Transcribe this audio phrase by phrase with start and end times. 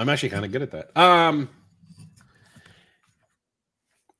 [0.00, 0.96] I'm actually kind of good at that.
[0.96, 1.50] Um,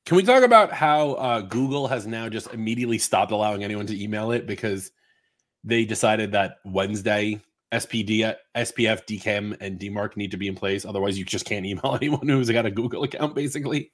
[0.05, 3.99] can we talk about how uh, Google has now just immediately stopped allowing anyone to
[3.99, 4.91] email it because
[5.65, 7.41] they decided that Wednesday
[7.73, 10.85] SPD, SPF, DKIM, and DMARC need to be in place.
[10.85, 13.91] Otherwise, you just can't email anyone who's got a Google account, basically.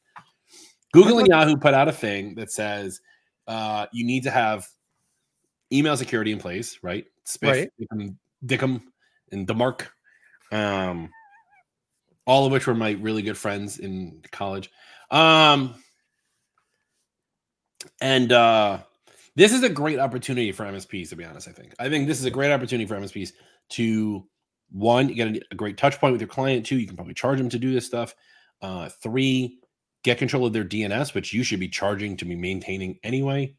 [0.92, 3.00] Google and Yahoo put out a thing that says
[3.46, 4.66] uh, you need to have
[5.72, 7.04] email security in place, right?
[7.26, 7.70] Spiff, Right.
[7.80, 8.82] Dickum, Dickum,
[9.30, 9.86] and DeMarc,
[10.50, 11.10] um,
[12.26, 14.70] all of which were my really good friends in college.
[15.10, 15.74] Um,
[18.00, 18.78] and uh,
[19.36, 21.48] this is a great opportunity for MSPs, to be honest.
[21.48, 21.74] I think.
[21.78, 23.32] I think this is a great opportunity for MSPs
[23.70, 24.26] to
[24.72, 26.66] one, get a, a great touch point with your client.
[26.66, 28.14] Two, you can probably charge them to do this stuff.
[28.60, 29.58] Uh, three,
[30.02, 33.54] get control of their DNS, which you should be charging to be maintaining anyway.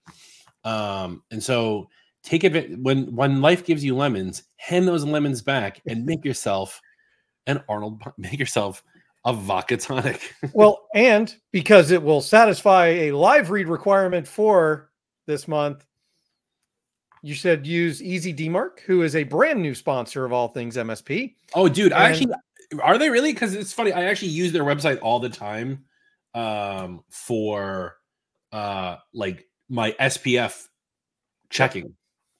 [0.63, 1.89] Um, and so
[2.23, 6.81] take it when when life gives you lemons, hand those lemons back and make yourself
[7.47, 8.01] an Arnold.
[8.17, 8.83] Make yourself
[9.25, 10.35] a vodka tonic.
[10.53, 14.91] well, and because it will satisfy a live read requirement for
[15.25, 15.85] this month,
[17.23, 21.33] you said use Easy DMARC, who is a brand new sponsor of all things MSP.
[21.55, 22.33] Oh, dude, I actually
[22.83, 23.33] are they really?
[23.33, 23.93] Because it's funny.
[23.93, 25.85] I actually use their website all the time
[26.33, 27.97] um, for
[28.51, 30.67] uh, like my SPF
[31.49, 31.93] checking.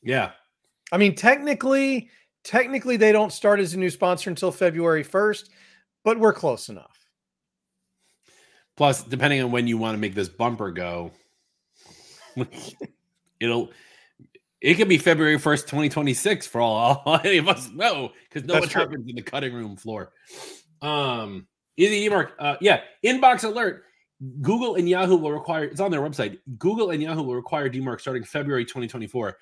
[0.04, 0.32] Yeah.
[0.92, 2.10] I mean, technically,
[2.48, 5.50] technically they don't start as a new sponsor until February 1st,
[6.06, 6.98] but we're close enough.
[8.78, 11.12] Plus, depending on when you want to make this bumper go,
[13.40, 13.72] it'll
[14.62, 18.12] it could be February first, twenty twenty six, for all, all any of us know,
[18.30, 18.82] because no That's what true.
[18.82, 20.14] happens in the cutting room floor.
[20.82, 22.34] Um, easy mark.
[22.40, 23.84] Uh, yeah, inbox alert.
[24.42, 25.66] Google and Yahoo will require.
[25.66, 26.38] It's on their website.
[26.58, 29.38] Google and Yahoo will require DMARC starting February twenty twenty four.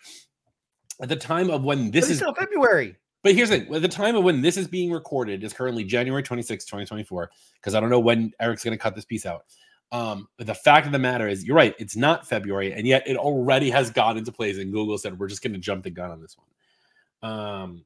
[1.01, 2.95] At the time of when this is February.
[3.23, 5.83] but here's the thing: at the time of when this is being recorded is currently
[5.83, 9.45] January 26, 2024, because I don't know when Eric's going to cut this piece out.
[9.91, 13.07] Um, but the fact of the matter is, you're right, it's not February, and yet
[13.07, 15.89] it already has gone into place, and Google said we're just going to jump the
[15.89, 17.31] gun on this one.
[17.31, 17.85] Um,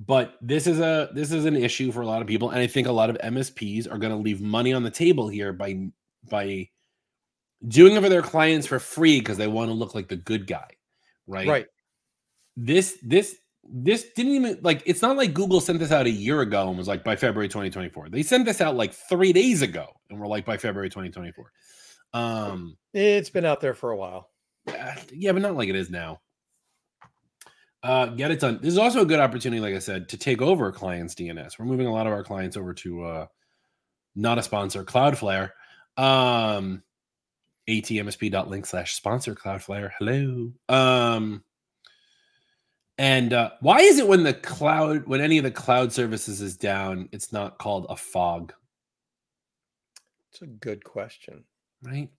[0.00, 2.66] but this is a this is an issue for a lot of people, and I
[2.66, 5.88] think a lot of MSPs are going to leave money on the table here by
[6.28, 6.68] by
[7.66, 10.46] doing it for their clients for free because they want to look like the good
[10.46, 10.68] guy,
[11.26, 11.46] right?
[11.48, 11.66] Right.
[12.56, 16.40] This this this didn't even like it's not like Google sent this out a year
[16.40, 18.08] ago and was like by February 2024.
[18.08, 21.52] They sent this out like 3 days ago and we're like by February 2024.
[22.12, 24.28] Um It's been out there for a while.
[24.68, 26.20] uh, yeah, but not like it is now.
[27.82, 28.58] Uh get it done.
[28.60, 31.58] This is also a good opportunity like I said to take over clients DNS.
[31.58, 33.26] We're moving a lot of our clients over to uh
[34.14, 35.50] not a sponsor Cloudflare.
[35.96, 36.82] Um
[37.70, 39.90] atmsp.link slash sponsor Cloudflare.
[39.98, 40.52] Hello.
[40.68, 41.44] Um
[42.98, 46.56] and uh, why is it when the cloud, when any of the cloud services is
[46.56, 48.52] down, it's not called a fog,
[50.30, 51.44] It's a good question.
[51.82, 52.10] right?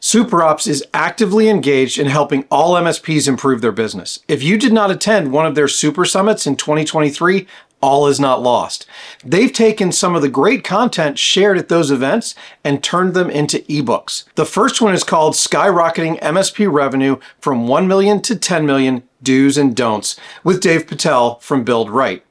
[0.00, 4.18] SuperOps is actively engaged in helping all MSPs improve their business.
[4.28, 7.46] If you did not attend one of their super summits in 2023,
[7.84, 8.86] all is not lost.
[9.22, 12.34] They've taken some of the great content shared at those events
[12.64, 14.24] and turned them into ebooks.
[14.36, 19.58] The first one is called Skyrocketing MSP Revenue from 1 million to 10 million Do's
[19.58, 22.24] and Don'ts with Dave Patel from Build Right.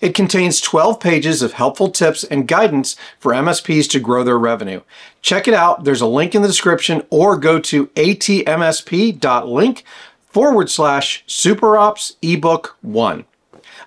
[0.00, 4.80] It contains 12 pages of helpful tips and guidance for MSPs to grow their revenue.
[5.22, 5.84] Check it out.
[5.84, 9.84] There's a link in the description or go to atmsp.link
[10.30, 13.24] forward slash superops ebook one.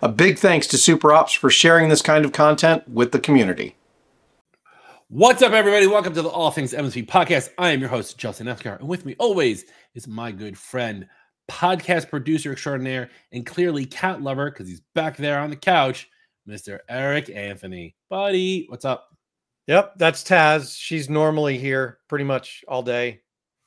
[0.02, 3.76] A big thanks to SuperOps for sharing this kind of content with the community.
[5.10, 5.88] What's up, everybody?
[5.88, 7.50] Welcome to the All Things MSP podcast.
[7.58, 9.66] I am your host, Justin Esgar, and with me always
[9.96, 11.06] is my good friend,
[11.52, 16.10] podcast producer extraordinaire, and clearly cat lover because he's back there on the couch,
[16.48, 16.80] Mr.
[16.88, 17.98] Eric Anthony.
[18.10, 19.10] Buddy, what's up?
[19.68, 20.80] Yep, that's Taz.
[20.80, 23.19] She's normally here pretty much all day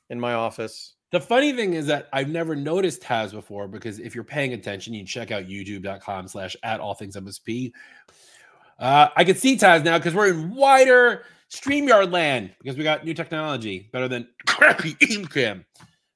[0.09, 0.95] in my office.
[1.13, 4.95] The funny thing is that I've never noticed Taz before because if you're paying attention,
[4.95, 7.71] you check out youtube.com slash at all things MSP.
[8.79, 13.05] Uh, I can see Taz now because we're in wider StreamYard land because we got
[13.05, 15.63] new technology better than crappy Ecamm.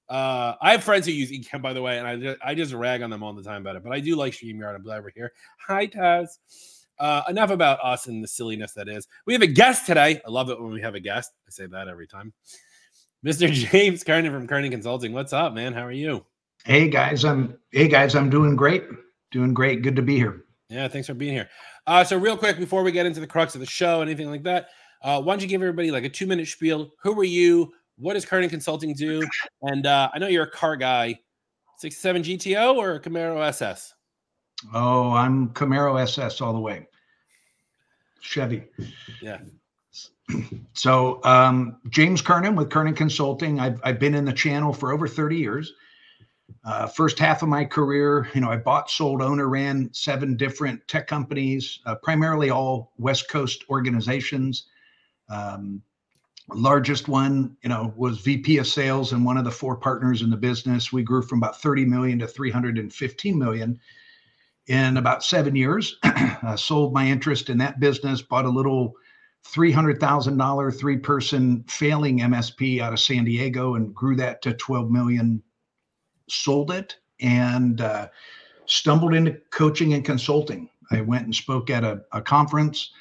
[0.10, 2.74] Uh, I have friends who use Ecamm, by the way, and I just, I just
[2.74, 4.74] rag on them all the time about it, but I do like StreamYard.
[4.74, 5.32] I'm glad we're here.
[5.68, 6.40] Hi, Taz.
[6.98, 9.08] Uh, enough about us and the silliness that is.
[9.28, 10.20] We have a guest today.
[10.26, 11.34] I love it when we have a guest.
[11.48, 12.34] I say that every time.
[13.28, 13.52] Mr.
[13.72, 15.12] James Kernan from Kernan Consulting.
[15.12, 15.74] What's up, man?
[15.74, 16.26] How are you?
[16.64, 18.86] Hey guys, I'm hey guys, I'm doing great.
[19.32, 19.82] Doing great.
[19.82, 20.46] Good to be here.
[20.70, 21.50] Yeah, thanks for being here.
[21.86, 24.44] Uh, so real quick before we get into the crux of the show, anything like
[24.44, 24.70] that,
[25.04, 26.90] uh, why don't you give everybody like a two minute spiel?
[27.04, 27.74] Who are you?
[27.98, 29.22] What does Kernan Consulting do?
[29.62, 31.20] And uh, I know you're a car guy,
[31.80, 33.94] 67 GTO or Camaro SS?
[34.74, 36.88] Oh, I'm Camaro SS all the way.
[38.22, 38.64] Chevy.
[39.22, 39.40] Yeah.
[40.74, 43.60] So, um, James Kernan with Kernan Consulting.
[43.60, 45.74] I've, I've been in the channel for over 30 years.
[46.64, 50.86] Uh, first half of my career, you know, I bought, sold, owner, ran seven different
[50.88, 54.68] tech companies, uh, primarily all West Coast organizations.
[55.30, 55.82] Um,
[56.54, 60.30] largest one, you know, was VP of sales and one of the four partners in
[60.30, 60.92] the business.
[60.92, 63.80] We grew from about 30 million to 315 million
[64.68, 65.98] in about seven years.
[66.04, 68.94] uh, sold my interest in that business, bought a little
[69.54, 75.42] $300,000 three person failing MSP out of San Diego and grew that to 12 million.
[76.30, 78.08] Sold it and uh,
[78.66, 80.70] stumbled into coaching and consulting.
[80.92, 82.92] I went and spoke at a, a conference.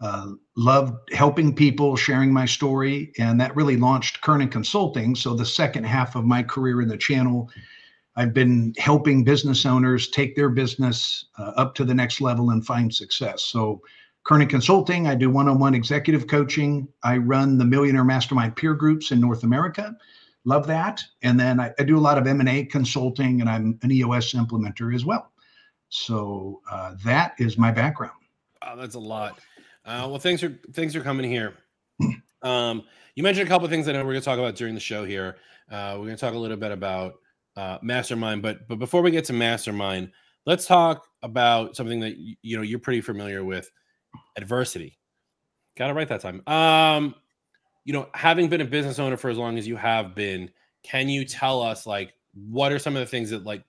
[0.00, 5.14] Uh, loved helping people, sharing my story, and that really launched Kernan Consulting.
[5.14, 7.48] So the second half of my career in the channel,
[8.16, 12.66] I've been helping business owners take their business uh, up to the next level and
[12.66, 13.44] find success.
[13.44, 13.80] So
[14.24, 16.88] Kernan Consulting, I do one-on-one executive coaching.
[17.02, 19.96] I run the Millionaire Mastermind peer groups in North America.
[20.44, 21.02] Love that.
[21.22, 24.94] And then I, I do a lot of M&A consulting, and I'm an EOS implementer
[24.94, 25.30] as well.
[25.90, 28.16] So uh, that is my background.
[28.62, 29.38] Wow, that's a lot.
[29.84, 31.54] Uh, well, thanks for thanks for coming here.
[32.42, 32.82] Um,
[33.14, 34.80] you mentioned a couple of things I know we're going to talk about during the
[34.80, 35.36] show here.
[35.70, 37.14] Uh, we're going to talk a little bit about
[37.56, 40.12] uh, Mastermind, but but before we get to Mastermind,
[40.44, 43.70] let's talk about something that you know you're pretty familiar with:
[44.36, 44.98] adversity.
[45.76, 46.42] Got it right that time.
[46.46, 47.14] Um,
[47.84, 50.50] you know, having been a business owner for as long as you have been,
[50.82, 53.62] can you tell us like what are some of the things that like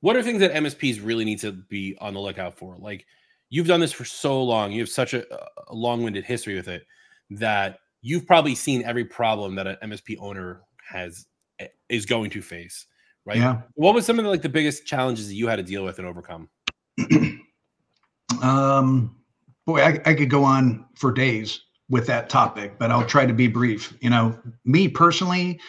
[0.00, 2.76] what are things that MSPs really need to be on the lookout for?
[2.78, 3.06] Like
[3.50, 5.24] you've done this for so long, you have such a,
[5.68, 6.86] a long-winded history with it
[7.30, 11.26] that you've probably seen every problem that an MSP owner has
[11.58, 12.86] eh, is going to face,
[13.24, 13.38] right?
[13.38, 13.62] Yeah.
[13.74, 15.98] What was some of the, like the biggest challenges that you had to deal with
[15.98, 16.48] and overcome?
[18.42, 19.16] um,
[19.66, 23.32] boy, I, I could go on for days with that topic, but I'll try to
[23.32, 23.96] be brief.
[24.00, 25.60] You know, me personally,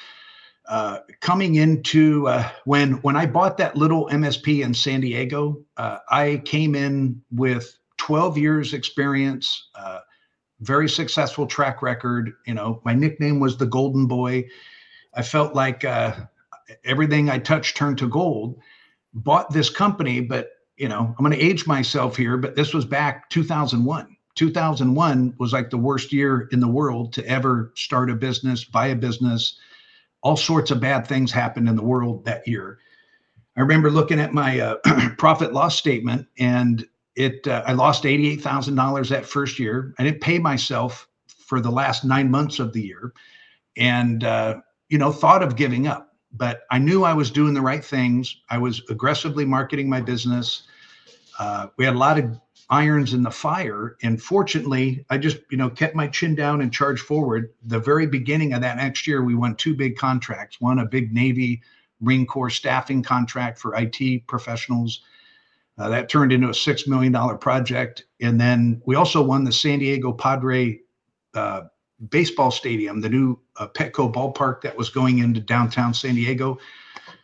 [0.67, 5.97] uh, coming into uh, when when I bought that little MSP in San Diego, uh,
[6.09, 9.99] I came in with 12 years experience, uh,
[10.61, 12.33] very successful track record.
[12.45, 14.45] You know, my nickname was the Golden Boy.
[15.15, 16.15] I felt like uh,
[16.85, 18.59] everything I touched turned to gold.
[19.13, 22.85] Bought this company, but you know, I'm going to age myself here, but this was
[22.85, 24.15] back 2001.
[24.35, 28.87] 2001 was like the worst year in the world to ever start a business, buy
[28.87, 29.59] a business
[30.21, 32.79] all sorts of bad things happened in the world that year.
[33.57, 34.75] I remember looking at my uh,
[35.17, 36.85] profit loss statement, and
[37.15, 39.93] it uh, I lost eighty eight thousand dollars that first year.
[39.97, 43.13] I didn't pay myself for the last nine months of the year,
[43.77, 44.55] and uh,
[44.89, 46.13] you know thought of giving up.
[46.31, 48.35] But I knew I was doing the right things.
[48.49, 50.63] I was aggressively marketing my business.
[51.39, 52.39] Uh, we had a lot of
[52.69, 53.97] irons in the fire.
[54.03, 57.51] And fortunately, I just, you know, kept my chin down and charged forward.
[57.65, 60.61] The very beginning of that next year, we won two big contracts.
[60.61, 61.61] One, a big Navy
[61.99, 65.01] Marine Corps staffing contract for IT professionals.
[65.77, 68.03] Uh, that turned into a $6 million project.
[68.21, 70.79] And then we also won the San Diego Padre
[71.33, 71.61] uh,
[72.09, 76.57] baseball stadium, the new uh, Petco ballpark that was going into downtown San Diego.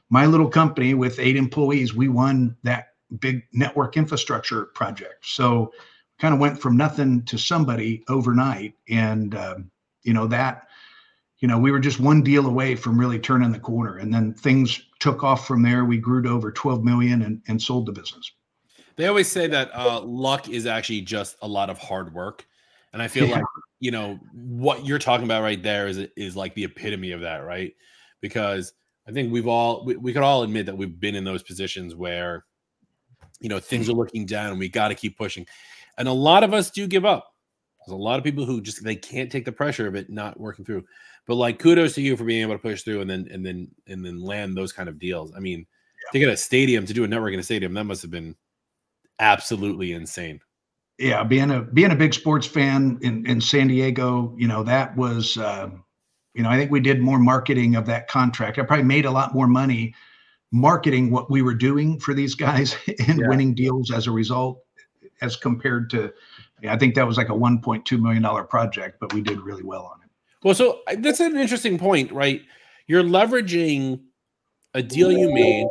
[0.10, 5.26] My little company with eight employees, we won that big network infrastructure project.
[5.26, 5.72] So
[6.20, 8.74] kind of went from nothing to somebody overnight.
[8.90, 9.72] And, um,
[10.04, 10.68] you know, that,
[11.40, 13.98] you know, we were just one deal away from really turning the corner.
[13.98, 15.86] And then things took off from there.
[15.86, 18.32] We grew to over 12 million and, and sold the business.
[18.96, 22.46] They always say that uh, luck is actually just a lot of hard work.
[22.94, 23.36] And I feel yeah.
[23.36, 23.46] like,
[23.82, 27.40] you know, what you're talking about right there is, is like the epitome of that,
[27.40, 27.74] right?
[28.22, 28.72] Because
[29.06, 31.94] I think we've all, we, we could all admit that we've been in those positions
[31.94, 32.46] where,
[33.46, 35.46] you know things are looking down and we got to keep pushing.
[36.00, 37.32] And a lot of us do give up.
[37.86, 40.40] There's a lot of people who just they can't take the pressure of it not
[40.40, 40.84] working through.
[41.28, 43.68] But like kudos to you for being able to push through and then and then
[43.86, 45.32] and then land those kind of deals.
[45.38, 46.12] I mean yeah.
[46.14, 48.36] to get a stadium to do a network in a stadium that must have been
[49.20, 50.40] absolutely insane.
[50.98, 54.98] Yeah being a being a big sports fan in in san diego you know that
[54.98, 55.70] was uh,
[56.34, 58.58] you know i think we did more marketing of that contract.
[58.58, 59.94] I probably made a lot more money
[60.56, 63.28] marketing what we were doing for these guys and yeah.
[63.28, 64.64] winning deals as a result
[65.20, 66.12] as compared to
[66.70, 69.92] i think that was like a 1.2 million dollar project but we did really well
[69.94, 70.10] on it
[70.44, 72.42] well so that's an interesting point right
[72.88, 74.00] you're leveraging
[74.76, 75.68] a deal you made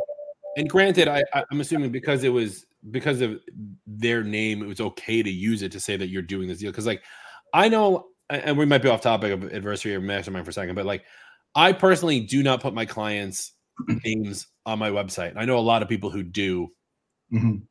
[0.55, 3.39] and granted I, i'm assuming because it was because of
[3.87, 6.69] their name it was okay to use it to say that you're doing this deal
[6.69, 7.01] because like
[7.55, 10.75] i know and we might be off topic of adversary or mastermind for a second
[10.75, 11.03] but like
[11.55, 13.53] i personally do not put my clients
[14.03, 15.33] names on my website.
[15.35, 16.69] I know a lot of people who do.
[17.31, 17.63] Mhm.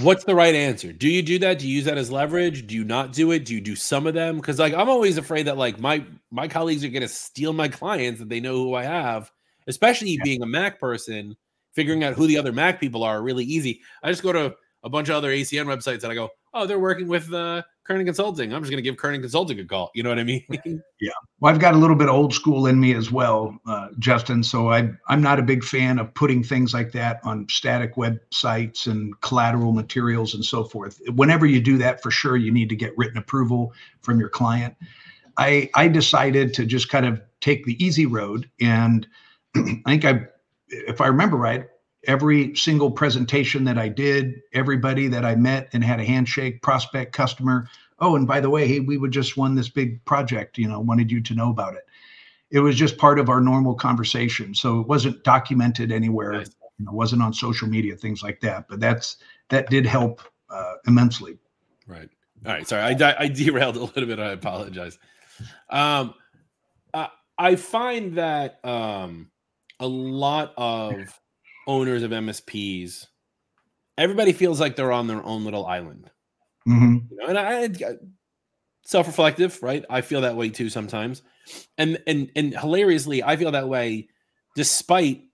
[0.00, 0.92] What's the right answer?
[0.92, 1.58] Do you do that?
[1.58, 2.66] Do you use that as leverage?
[2.66, 3.44] Do you not do it?
[3.44, 4.36] Do you do some of them?
[4.36, 8.18] Because like I'm always afraid that like my my colleagues are gonna steal my clients
[8.20, 9.30] that they know who I have,
[9.66, 11.36] especially being a Mac person,
[11.74, 13.82] figuring out who the other Mac people are really easy.
[14.02, 16.78] I just go to a bunch of other ACN websites and I go, oh, they're
[16.78, 18.54] working with uh Kernan Consulting.
[18.54, 19.90] I'm just gonna give Kernan Consulting a call.
[19.94, 20.44] You know what I mean?
[21.00, 21.10] Yeah.
[21.40, 24.42] Well, I've got a little bit of old school in me as well, uh, Justin.
[24.42, 28.86] So I, I'm not a big fan of putting things like that on static websites
[28.86, 30.98] and collateral materials and so forth.
[31.14, 34.74] Whenever you do that, for sure, you need to get written approval from your client.
[35.36, 38.48] I, I decided to just kind of take the easy road.
[38.62, 39.06] And
[39.56, 40.26] I think I,
[40.68, 41.66] if I remember right,
[42.06, 47.12] every single presentation that I did, everybody that I met and had a handshake, prospect,
[47.12, 47.68] customer,
[48.00, 50.80] oh, and by the way, hey, we would just won this big project, you know,
[50.80, 51.86] wanted you to know about it.
[52.50, 54.54] It was just part of our normal conversation.
[54.54, 56.50] So it wasn't documented anywhere, Nice.
[56.78, 58.68] you know, wasn't on social media, things like that.
[58.68, 59.16] But that's
[59.48, 60.20] that did help
[60.50, 61.38] uh, immensely.
[61.86, 62.08] Right.
[62.46, 62.66] All right.
[62.66, 64.18] Sorry, I, I derailed a little bit.
[64.18, 64.98] I apologize.
[65.70, 66.14] Um,
[66.92, 67.08] I,
[67.38, 69.30] I find that um,
[69.80, 71.20] a lot of
[71.66, 73.06] owners of MSPs,
[73.98, 76.10] everybody feels like they're on their own little island.
[76.64, 77.96] hmm You know, and I, I
[78.84, 79.84] self-reflective, right?
[79.88, 81.22] I feel that way too sometimes,
[81.78, 84.08] and and and hilariously, I feel that way
[84.54, 85.24] despite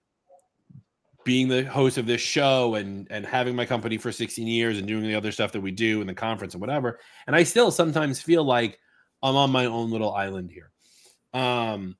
[1.24, 4.86] being the host of this show and and having my company for 16 years and
[4.86, 6.98] doing the other stuff that we do in the conference and whatever.
[7.26, 8.78] And i still sometimes feel like
[9.22, 10.70] i'm on my own little island here.
[11.34, 11.96] Um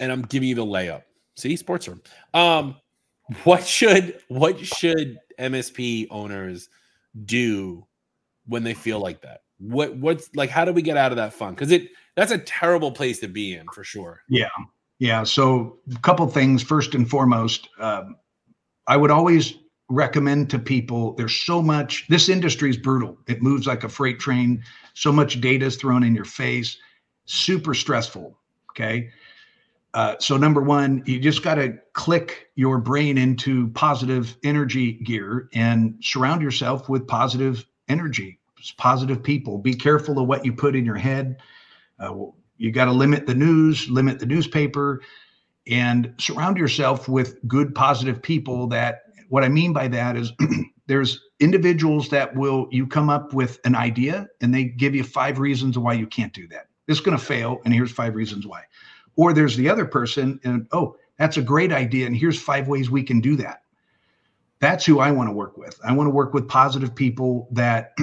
[0.00, 1.02] and i'm giving you the layup
[1.38, 2.02] see sports room
[2.34, 2.76] um
[3.44, 6.68] what should what should msp owners
[7.24, 7.86] do
[8.46, 11.32] when they feel like that what what's like how do we get out of that
[11.32, 14.48] funk because it that's a terrible place to be in for sure Yeah.
[14.98, 15.22] Yeah.
[15.22, 16.62] So, a couple things.
[16.62, 18.16] First and foremost, um,
[18.86, 19.54] I would always
[19.88, 23.16] recommend to people there's so much, this industry is brutal.
[23.28, 24.62] It moves like a freight train.
[24.94, 26.76] So much data is thrown in your face,
[27.26, 28.36] super stressful.
[28.72, 29.10] Okay.
[29.94, 35.48] Uh, so, number one, you just got to click your brain into positive energy gear
[35.54, 38.38] and surround yourself with positive energy,
[38.76, 39.58] positive people.
[39.58, 41.38] Be careful of what you put in your head.
[41.98, 42.14] Uh,
[42.58, 45.00] you got to limit the news, limit the newspaper,
[45.66, 48.66] and surround yourself with good, positive people.
[48.66, 50.32] That what I mean by that is
[50.86, 55.38] there's individuals that will you come up with an idea and they give you five
[55.38, 56.66] reasons why you can't do that.
[56.88, 58.62] It's going to fail, and here's five reasons why.
[59.18, 62.88] Or there's the other person, and oh, that's a great idea, and here's five ways
[62.88, 63.62] we can do that.
[64.60, 65.78] That's who I want to work with.
[65.84, 67.96] I want to work with positive people that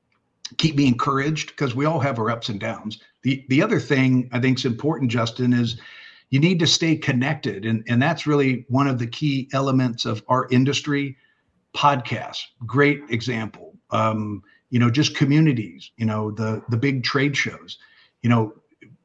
[0.58, 3.00] keep me encouraged because we all have our ups and downs.
[3.22, 5.80] The the other thing I think is important, Justin, is
[6.28, 10.22] you need to stay connected, and and that's really one of the key elements of
[10.28, 11.16] our industry.
[11.74, 13.78] Podcasts, great example.
[13.90, 15.90] Um, you know, just communities.
[15.96, 17.78] You know, the the big trade shows.
[18.22, 18.52] You know,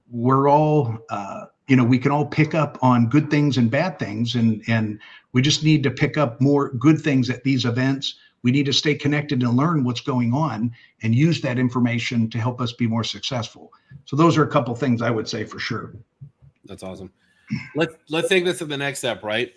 [0.10, 0.98] we're all.
[1.10, 4.64] Uh, you know, we can all pick up on good things and bad things, and
[4.68, 5.00] and
[5.34, 8.16] we just need to pick up more good things at these events.
[8.44, 10.72] We need to stay connected and learn what's going on
[11.02, 13.74] and use that information to help us be more successful.
[14.06, 15.96] So those are a couple things I would say for sure.
[16.66, 17.12] That's awesome.
[17.76, 19.52] Let's let's take this to the next step, right?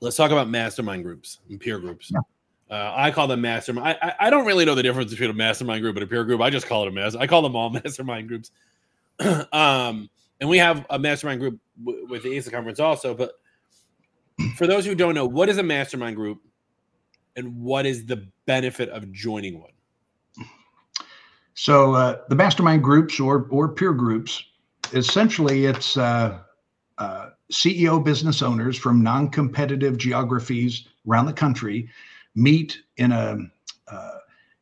[0.00, 2.10] Let's talk about mastermind groups and peer groups.
[2.70, 3.98] Uh, I call them mastermind.
[4.02, 6.24] I, I I don't really know the difference between a mastermind group and a peer
[6.24, 6.40] group.
[6.40, 7.18] I just call it a master.
[7.18, 8.50] I call them all mastermind groups.
[9.52, 10.08] um,
[10.40, 13.14] and we have a mastermind group w- with the ASA conference also.
[13.14, 13.32] But
[14.56, 16.40] for those who don't know, what is a mastermind group,
[17.36, 19.70] and what is the benefit of joining one?
[21.54, 24.42] So uh, the mastermind groups or or peer groups,
[24.94, 26.38] essentially, it's uh,
[26.98, 31.88] uh, CEO business owners from non-competitive geographies around the country
[32.34, 33.38] meet in a
[33.88, 34.18] uh,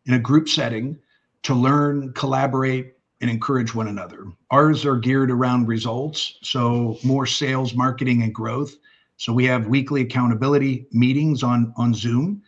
[0.07, 0.99] in a group setting
[1.43, 4.27] to learn, collaborate, and encourage one another.
[4.51, 8.77] Ours are geared around results, so more sales, marketing, and growth.
[9.17, 12.43] So we have weekly accountability meetings on on Zoom,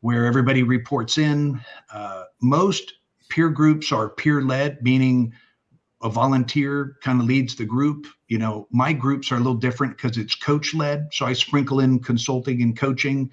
[0.00, 1.60] where everybody reports in.
[1.92, 2.94] Uh, most
[3.28, 5.32] peer groups are peer led, meaning
[6.02, 8.06] a volunteer kind of leads the group.
[8.28, 11.08] You know, my groups are a little different because it's coach led.
[11.12, 13.30] So I sprinkle in consulting and coaching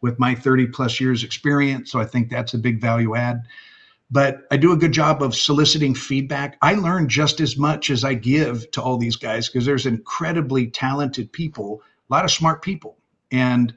[0.00, 1.90] with my 30 plus years experience.
[1.90, 3.42] So I think that's a big value add.
[4.10, 6.56] But I do a good job of soliciting feedback.
[6.62, 10.68] I learn just as much as I give to all these guys because there's incredibly
[10.68, 12.96] talented people, a lot of smart people.
[13.30, 13.74] And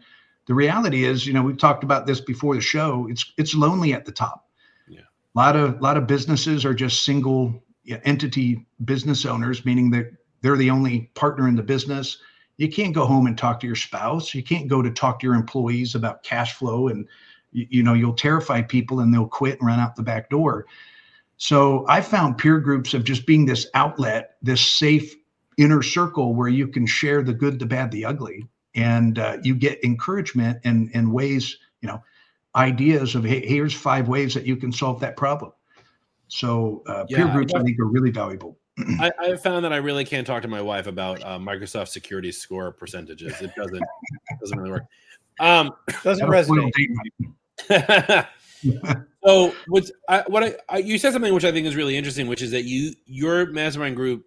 [0.48, 3.08] the reality is, you know, we've talked about this before the show.
[3.10, 4.48] It's it's lonely at the top.
[4.88, 5.02] Yeah.
[5.36, 7.62] A lot of a lot of businesses are just single
[8.06, 12.18] entity business owners, meaning that they're the only partner in the business.
[12.58, 14.34] You can't go home and talk to your spouse.
[14.34, 17.08] You can't go to talk to your employees about cash flow and
[17.51, 20.65] you, you know you'll terrify people and they'll quit and run out the back door.
[21.38, 25.15] So I found peer groups of just being this outlet, this safe
[25.58, 29.55] inner circle where you can share the good, the bad, the ugly, and uh, you
[29.55, 32.01] get encouragement and and ways, you know,
[32.55, 35.51] ideas of hey, here's five ways that you can solve that problem.
[36.27, 38.58] So uh, yeah, peer groups, I, I think, are really valuable.
[39.00, 41.89] I, I, have found that I really can't talk to my wife about uh, Microsoft
[41.89, 43.34] security score percentages.
[43.41, 44.84] It doesn't it doesn't really work.
[45.39, 45.72] Um,
[46.03, 46.72] doesn't resonate.
[49.24, 52.27] so what's I, what I, I, you said something which I think is really interesting,
[52.27, 54.25] which is that you your mastermind group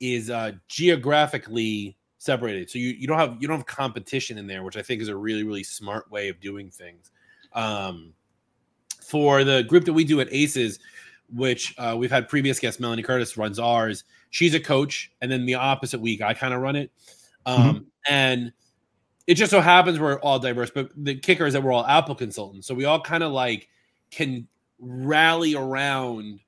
[0.00, 4.62] is uh, geographically separated, so you you don't have you don't have competition in there,
[4.62, 7.10] which I think is a really really smart way of doing things.
[7.52, 8.14] Um,
[9.04, 10.78] for the group that we do at Aces,
[11.32, 14.04] which uh, we've had previous guest Melanie Curtis runs ours.
[14.30, 16.90] She's a coach, and then the opposite week I kind of run it.
[17.46, 17.78] Um, mm-hmm.
[18.08, 18.52] And
[19.26, 22.14] it just so happens we're all diverse, but the kicker is that we're all Apple
[22.14, 23.68] consultants, so we all kind of like
[24.10, 24.46] can
[24.78, 26.40] rally around,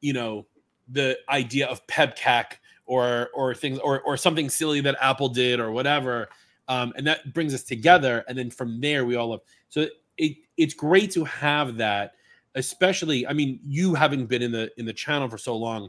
[0.00, 0.46] you know,
[0.88, 2.44] the idea of PEBKAC
[2.86, 6.28] or or things or or something silly that Apple did or whatever,
[6.68, 8.24] um, and that brings us together.
[8.28, 9.40] And then from there, we all love.
[9.68, 12.14] So it it's great to have that
[12.54, 15.88] especially i mean you having been in the in the channel for so long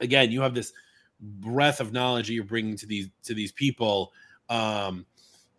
[0.00, 0.72] again you have this
[1.20, 4.12] breadth of knowledge that you're bringing to these to these people
[4.52, 5.06] um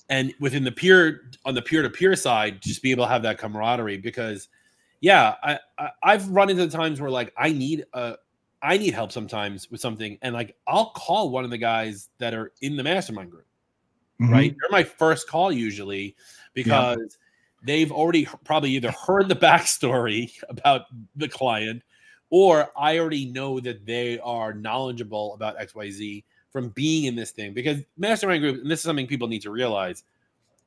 [0.10, 3.98] and within the peer on the peer-to-peer side just be able to have that camaraderie
[3.98, 4.50] because
[5.02, 5.60] yeah I,
[6.04, 8.16] I have run into times where like i need a
[8.62, 12.34] i need help sometimes with something and like i'll call one of the guys that
[12.34, 13.48] are in the mastermind group
[14.22, 14.32] mm-hmm.
[14.32, 16.16] right they're my first call usually
[16.54, 17.18] because yeah
[17.66, 20.82] they've already probably either heard the backstory about
[21.16, 21.82] the client
[22.30, 27.54] or I already know that they are knowledgeable about XYZ from being in this thing
[27.54, 30.04] because mastermind group, and this is something people need to realize.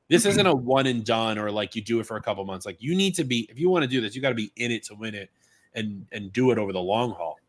[0.09, 0.29] This mm-hmm.
[0.31, 2.65] isn't a one and done or like you do it for a couple months.
[2.65, 4.51] Like you need to be, if you want to do this, you got to be
[4.55, 5.31] in it to win it
[5.73, 7.39] and and do it over the long haul.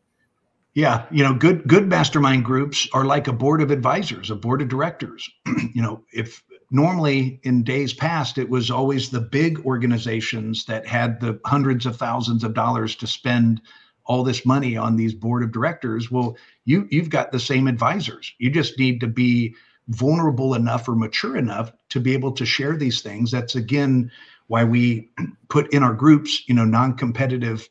[0.74, 4.62] Yeah, you know, good good mastermind groups are like a board of advisors, a board
[4.62, 5.28] of directors.
[5.74, 11.20] you know, if normally in days past it was always the big organizations that had
[11.20, 13.60] the hundreds of thousands of dollars to spend
[14.08, 16.36] all this money on these board of directors well
[16.68, 18.34] you you've got the same advisors.
[18.38, 19.54] You just need to be
[19.88, 23.30] vulnerable enough or mature enough to be able to share these things.
[23.30, 24.10] That's again
[24.48, 25.08] why we
[25.48, 27.66] put in our groups you know non-competitive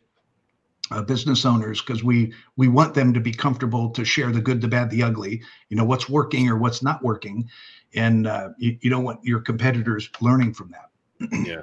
[0.90, 4.62] uh, business owners because we we want them to be comfortable to share the good
[4.62, 7.48] the bad the ugly you know what's working or what's not working.
[7.94, 10.90] And uh, you, you don't want your competitors learning from that.
[11.48, 11.62] yeah,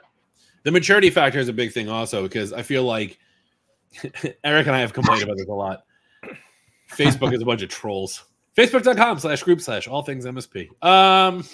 [0.63, 3.19] the maturity factor is a big thing also because I feel like
[4.45, 5.85] Eric and I have complained about this a lot.
[6.91, 8.25] Facebook is a bunch of trolls.
[8.57, 10.69] Facebook.com slash group slash all things MSP.
[10.85, 11.45] Um,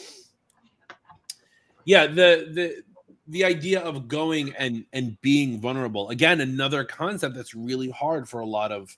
[1.84, 2.82] yeah, the the
[3.28, 8.40] the idea of going and and being vulnerable again, another concept that's really hard for
[8.40, 8.94] a lot of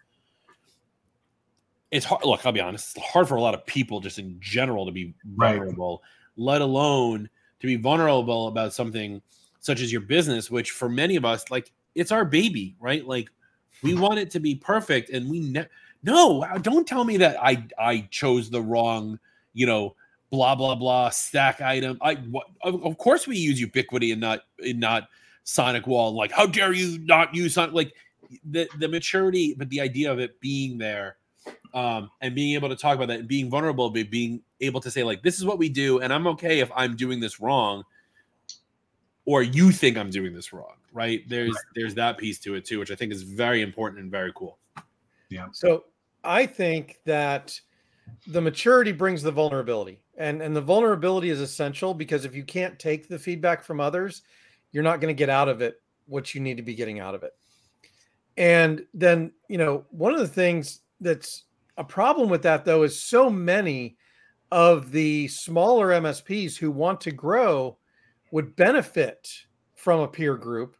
[1.92, 2.24] it's hard.
[2.24, 2.96] Look, I'll be honest.
[2.96, 6.44] It's hard for a lot of people, just in general, to be vulnerable, right.
[6.44, 7.28] let alone
[7.60, 9.22] to be vulnerable about something
[9.60, 13.06] such as your business, which for many of us, like it's our baby, right?
[13.06, 13.28] Like
[13.82, 15.68] we want it to be perfect, and we ne-
[16.02, 16.46] no.
[16.62, 19.18] Don't tell me that I I chose the wrong,
[19.52, 19.94] you know,
[20.30, 21.98] blah blah blah stack item.
[22.00, 25.08] I what, of, of course we use Ubiquiti and not and not
[25.44, 26.14] Sonic Wall.
[26.14, 27.74] Like how dare you not use Sonic?
[27.74, 27.92] Like
[28.44, 31.16] the the maturity, but the idea of it being there
[31.74, 34.90] um, and being able to talk about that and being vulnerable, but being able to
[34.90, 37.84] say like, "This is what we do," and I'm okay if I'm doing this wrong,
[39.24, 41.22] or you think I'm doing this wrong, right?
[41.28, 41.64] There's right.
[41.74, 44.58] there's that piece to it too, which I think is very important and very cool.
[45.28, 45.46] Yeah.
[45.52, 45.84] So
[46.24, 47.58] I think that
[48.26, 52.78] the maturity brings the vulnerability, and and the vulnerability is essential because if you can't
[52.78, 54.22] take the feedback from others,
[54.72, 57.14] you're not going to get out of it what you need to be getting out
[57.14, 57.32] of it.
[58.36, 61.44] And then you know one of the things that's
[61.76, 63.96] a problem with that though is so many
[64.50, 67.78] of the smaller MSPs who want to grow
[68.32, 69.28] would benefit
[69.76, 70.76] from a peer group,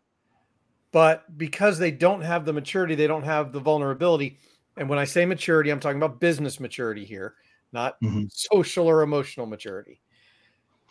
[0.90, 4.38] but because they don't have the maturity, they don't have the vulnerability.
[4.76, 7.34] And when I say maturity, I'm talking about business maturity here,
[7.72, 8.24] not mm-hmm.
[8.30, 10.00] social or emotional maturity.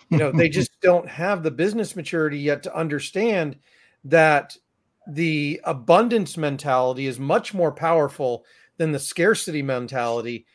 [0.09, 3.57] You know, they just don't have the business maturity yet to understand
[4.05, 4.55] that
[5.07, 8.45] the abundance mentality is much more powerful
[8.77, 10.45] than the scarcity mentality.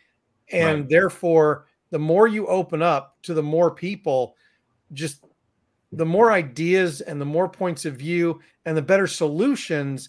[0.53, 0.89] And right.
[0.89, 4.37] therefore, the more you open up to the more people,
[4.93, 5.25] just
[5.93, 10.09] the more ideas and the more points of view and the better solutions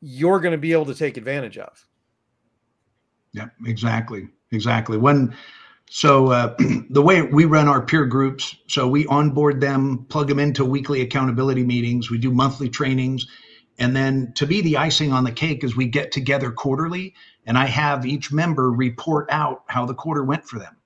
[0.00, 1.86] you're going to be able to take advantage of.
[3.32, 4.28] Yeah, exactly.
[4.50, 4.98] exactly.
[4.98, 5.34] When
[5.88, 6.56] so uh,
[6.90, 11.02] the way we run our peer groups, so we onboard them, plug them into weekly
[11.02, 12.10] accountability meetings.
[12.10, 13.26] We do monthly trainings,
[13.78, 17.14] and then to be the icing on the cake is we get together quarterly,
[17.46, 20.76] and I have each member report out how the quarter went for them.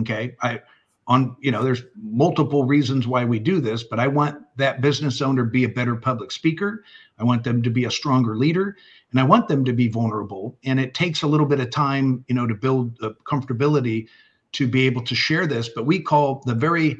[0.00, 0.60] Okay, I
[1.06, 5.20] on you know there's multiple reasons why we do this, but I want that business
[5.20, 6.84] owner be a better public speaker.
[7.18, 8.76] I want them to be a stronger leader,
[9.10, 10.58] and I want them to be vulnerable.
[10.64, 14.08] And it takes a little bit of time, you know, to build the comfortability
[14.52, 15.68] to be able to share this.
[15.68, 16.98] But we call the very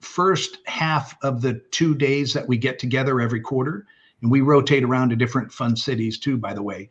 [0.00, 3.86] first half of the two days that we get together every quarter,
[4.20, 6.90] and we rotate around to different fun cities too, by the way.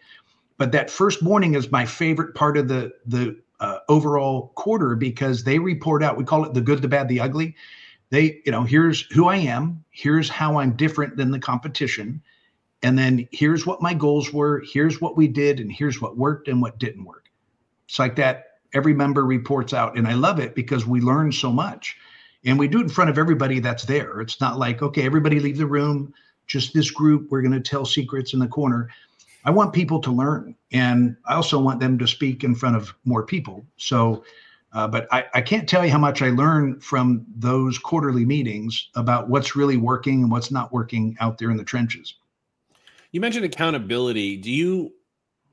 [0.57, 5.43] But that first morning is my favorite part of the the uh, overall quarter because
[5.43, 6.17] they report out.
[6.17, 7.55] We call it the good, the bad, the ugly.
[8.09, 9.83] They, you know, here's who I am.
[9.91, 12.21] Here's how I'm different than the competition.
[12.83, 14.63] And then here's what my goals were.
[14.65, 17.25] Here's what we did, and here's what worked and what didn't work.
[17.87, 21.51] It's like that every member reports out and i love it because we learn so
[21.51, 21.97] much
[22.43, 25.39] and we do it in front of everybody that's there it's not like okay everybody
[25.39, 26.13] leave the room
[26.45, 28.89] just this group we're going to tell secrets in the corner
[29.45, 32.93] i want people to learn and i also want them to speak in front of
[33.05, 33.65] more people.
[33.77, 34.23] So
[34.73, 38.89] uh, but I, I can't tell you how much i learn from those quarterly meetings
[38.95, 42.15] about what's really working and what's not working out there in the trenches.
[43.11, 44.35] You mentioned accountability.
[44.35, 44.91] Do you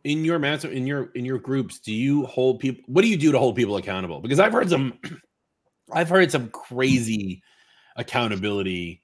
[0.05, 3.17] in your master in your in your groups do you hold people what do you
[3.17, 4.21] do to hold people accountable?
[4.21, 4.99] Because i've heard some
[5.93, 7.43] i've heard some crazy
[7.97, 9.03] accountability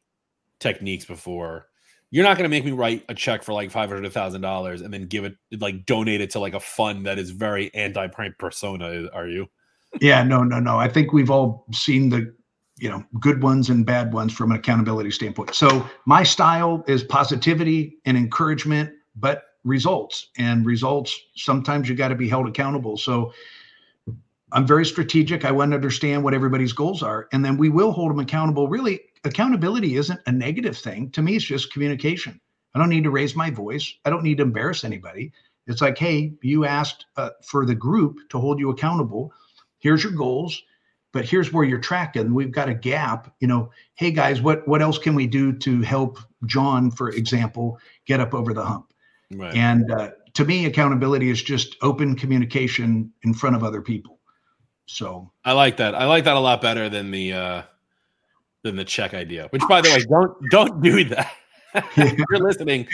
[0.59, 1.68] techniques before
[2.11, 5.25] you're not going to make me write a check for like $500000 and then give
[5.25, 9.47] it like donate it to like a fund that is very anti-prime persona are you?
[10.01, 10.79] Yeah no no no.
[10.79, 12.35] I think we've all seen the
[12.77, 15.55] you know good ones and bad ones from an accountability standpoint.
[15.55, 22.15] So my style is positivity and encouragement but results and results sometimes you got to
[22.15, 22.97] be held accountable.
[22.97, 23.33] So
[24.53, 25.45] i'm very strategic.
[25.45, 28.69] I want to understand what everybody's goals are and then we will hold them accountable
[28.69, 31.11] really accountability isn't a negative thing.
[31.13, 32.41] To me it's just communication.
[32.75, 33.95] I don't need to raise my voice.
[34.05, 35.33] I don't need to embarrass anybody.
[35.67, 39.33] It's like hey you asked uh, for the group to hold you accountable.
[39.79, 40.63] Here's your goals
[41.11, 42.35] but here's where you're tracking.
[42.35, 43.71] We've got a gap you know.
[43.95, 48.35] Hey guys what what else can we do to help john for example get up
[48.35, 48.93] over the hump?
[49.31, 49.55] Right.
[49.55, 54.19] And uh, to me, accountability is just open communication in front of other people.
[54.87, 55.95] So I like that.
[55.95, 57.63] I like that a lot better than the uh,
[58.65, 59.49] than the check idea.
[59.51, 61.33] Which, by the way, don't don't do that.
[61.75, 62.89] if you're listening,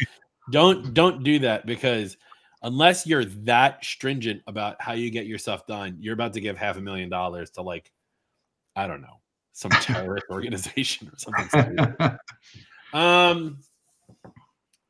[0.50, 2.16] don't don't do that because
[2.62, 6.56] unless you're that stringent about how you get your stuff done, you're about to give
[6.56, 7.90] half a million dollars to like,
[8.74, 9.20] I don't know,
[9.52, 12.18] some terrorist organization or something.
[12.92, 13.58] um.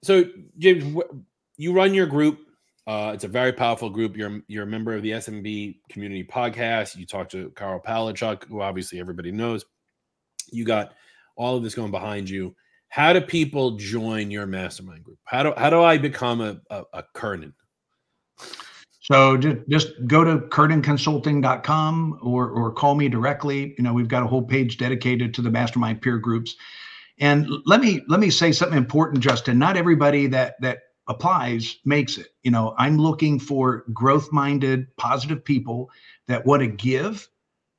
[0.02, 0.24] So
[0.58, 1.02] James,
[1.56, 2.40] you run your group.
[2.86, 4.16] Uh, it's a very powerful group.
[4.16, 6.96] You're you're a member of the SMB Community Podcast.
[6.96, 9.64] You talk to Karl Palachuk, who obviously everybody knows.
[10.52, 10.94] You got
[11.36, 12.54] all of this going behind you.
[12.88, 15.18] How do people join your mastermind group?
[15.24, 17.54] How do how do I become a a, a Kernan?
[19.00, 23.74] So just, just go to kernanconsulting.com or or call me directly.
[23.76, 26.56] You know, we've got a whole page dedicated to the mastermind peer groups.
[27.18, 29.58] And let me let me say something important, Justin.
[29.58, 32.28] Not everybody that that applies makes it.
[32.44, 35.90] You know, I'm looking for growth minded, positive people
[36.26, 37.28] that want to give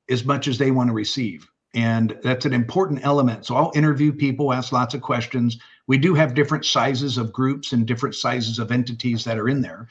[0.10, 1.50] as much as they want to receive.
[1.76, 3.46] And that's an important element.
[3.46, 5.60] So I'll interview people, ask lots of questions.
[5.88, 9.62] We do have different sizes of groups and different sizes of entities that are in
[9.62, 9.88] there.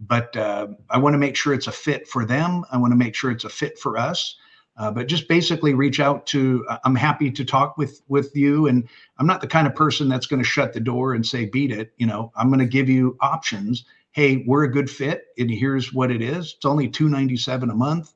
[0.00, 2.64] But uh, I want to make sure it's a fit for them.
[2.72, 4.36] I want to make sure it's a fit for us.
[4.78, 8.66] Uh, but just basically reach out to uh, i'm happy to talk with with you
[8.66, 11.46] and i'm not the kind of person that's going to shut the door and say
[11.46, 15.28] beat it you know i'm going to give you options hey we're a good fit
[15.38, 18.12] and here's what it is it's only 297 a month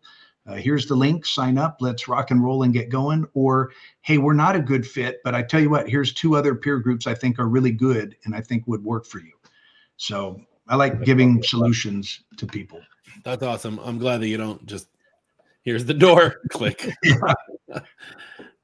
[0.51, 3.71] uh, here's the link sign up let's rock and roll and get going or
[4.03, 6.79] hey we're not a good fit but i tell you what here's two other peer
[6.79, 9.33] groups i think are really good and i think would work for you
[9.97, 12.81] so i like giving solutions to people
[13.25, 14.89] that's awesome i'm glad that you don't just
[15.63, 16.37] Here's the door.
[16.51, 16.91] Click.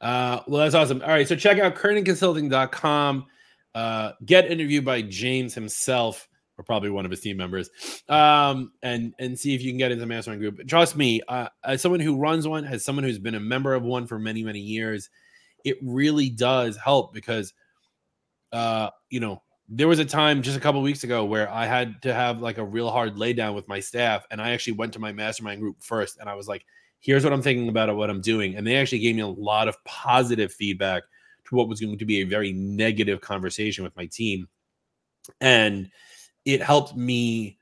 [0.00, 1.02] uh, well, that's awesome.
[1.02, 1.28] All right.
[1.28, 3.26] So check out kernanconsulting.com.
[3.74, 7.70] Uh, get interviewed by James himself, or probably one of his team members,
[8.08, 10.66] um, and and see if you can get into the mastermind group.
[10.66, 13.82] Trust me, uh, as someone who runs one, as someone who's been a member of
[13.82, 15.10] one for many many years,
[15.64, 17.52] it really does help because,
[18.52, 22.02] uh, you know, there was a time just a couple weeks ago where I had
[22.02, 24.98] to have like a real hard laydown with my staff, and I actually went to
[24.98, 26.64] my mastermind group first, and I was like,
[27.00, 28.56] here's what I'm thinking about what I'm doing.
[28.56, 31.04] And they actually gave me a lot of positive feedback
[31.44, 34.48] to what was going to be a very negative conversation with my team.
[35.40, 35.90] And
[36.46, 37.58] it helped me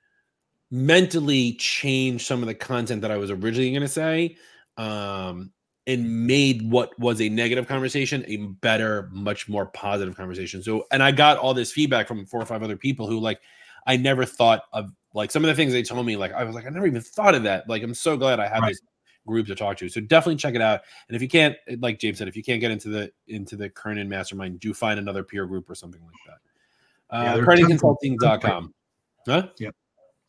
[0.70, 4.36] mentally change some of the content that I was originally going to say
[4.76, 5.50] um,
[5.86, 10.62] and made what was a negative conversation a better, much more positive conversation.
[10.62, 13.40] So, and I got all this feedback from four or five other people who like,
[13.86, 16.16] I never thought of like some of the things they told me.
[16.16, 17.68] Like, I was like, I never even thought of that.
[17.68, 18.70] Like, I'm so glad I had Right.
[18.70, 18.80] this
[19.26, 19.88] group to talk to.
[19.88, 20.80] So definitely check it out.
[21.08, 23.70] And if you can't, like James said, if you can't get into the into the
[23.70, 26.38] Kernan mastermind, do find another peer group or something like that.
[27.12, 27.80] Yeah, Uh, there are tons of-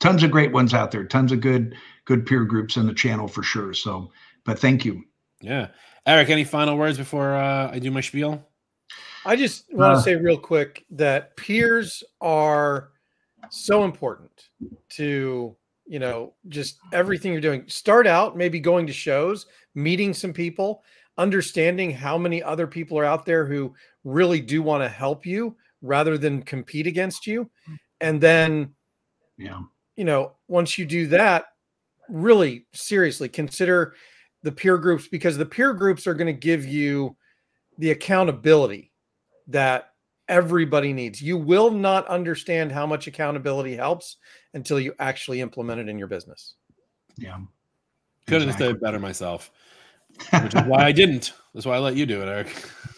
[0.02, 1.06] Tons of great ones out there.
[1.06, 3.74] Tons of good good peer groups in the channel for sure.
[3.74, 4.12] So,
[4.44, 5.04] but thank you.
[5.42, 5.70] Yeah.
[6.06, 8.46] Eric, any final words before uh, I do my spiel?
[9.26, 12.92] I just want to Uh, say real quick that peers are
[13.50, 14.50] so important
[14.90, 15.56] to,
[15.88, 17.64] you know, just everything you're doing.
[17.68, 20.84] Start out maybe going to shows, meeting some people,
[21.18, 25.56] understanding how many other people are out there who really do want to help you
[25.86, 27.43] rather than compete against you.
[27.43, 27.76] Mm-hmm.
[28.02, 28.76] And then,
[29.38, 29.62] Yeah.
[29.95, 31.45] you know, once you do that,
[32.10, 33.95] really seriously consider
[34.43, 37.15] the peer groups because the peer groups are going to give you
[37.78, 38.91] the accountability
[39.48, 39.93] that
[40.28, 41.21] everybody needs.
[41.21, 44.17] You will not understand how much accountability helps
[44.54, 46.56] until you actually implement it in your business.
[47.17, 47.39] Yeah.
[48.28, 49.52] Could have said it better myself,
[50.41, 51.34] which is why I didn't.
[51.54, 52.48] That's why I let you do it, Eric.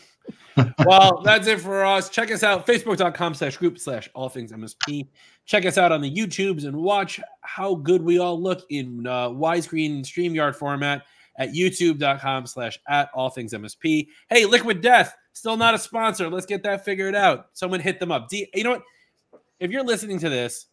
[0.85, 2.09] well, that's it for us.
[2.09, 5.07] Check us out, facebook.com slash group slash all things MSP.
[5.45, 9.29] Check us out on the YouTubes and watch how good we all look in uh,
[9.29, 11.03] widescreen StreamYard format
[11.37, 14.07] at youtube.com slash at all things MSP.
[14.29, 16.29] Hey, Liquid Death, still not a sponsor.
[16.29, 17.47] Let's get that figured out.
[17.53, 18.27] Someone hit them up.
[18.27, 18.83] D- you know what?
[19.59, 20.67] If you're listening to this,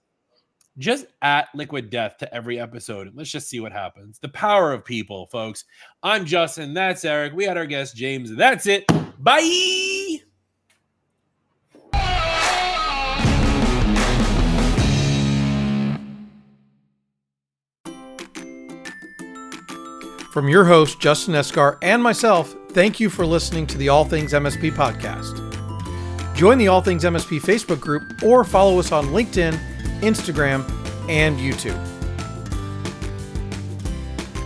[0.78, 3.12] just at Liquid Death to every episode.
[3.14, 4.18] Let's just see what happens.
[4.18, 5.64] The power of people, folks.
[6.02, 6.74] I'm Justin.
[6.74, 7.32] That's Eric.
[7.34, 8.34] We had our guest, James.
[8.34, 8.84] That's it.
[9.18, 10.20] Bye.
[20.32, 24.32] From your host, Justin Esgar, and myself, thank you for listening to the All Things
[24.32, 25.40] MSP podcast.
[26.34, 29.56] Join the All Things MSP Facebook group or follow us on LinkedIn,
[30.04, 30.64] Instagram,
[31.08, 31.78] and YouTube.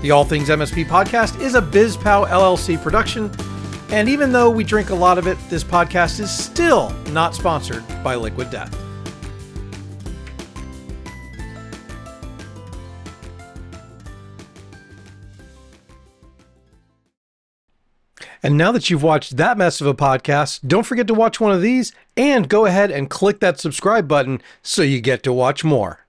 [0.02, 3.30] The All Things MSP podcast is a BizPow LLC production,
[3.90, 7.84] and even though we drink a lot of it, this podcast is still not sponsored
[8.02, 8.87] by Liquid Death.
[18.42, 21.52] And now that you've watched that mess of a podcast, don't forget to watch one
[21.52, 25.64] of these and go ahead and click that subscribe button so you get to watch
[25.64, 26.06] more.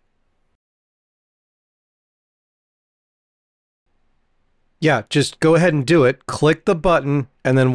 [4.81, 6.25] Yeah, just go ahead and do it.
[6.25, 7.73] Click the button and then